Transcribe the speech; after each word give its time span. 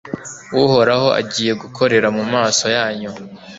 uhoraho 0.63 1.07
agiye 1.19 1.51
gukorera 1.61 2.07
mu 2.17 2.23
maso 2.33 2.65
yanyu 2.77 3.11